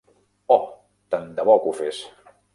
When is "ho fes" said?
1.75-2.03